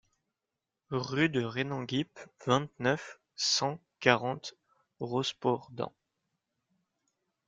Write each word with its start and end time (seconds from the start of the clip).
Rue 0.89 1.29
de 1.29 1.43
Rénanguip, 1.43 2.17
vingt-neuf, 2.47 3.19
cent 3.35 3.79
quarante 3.99 4.55
Rosporden 4.99 5.91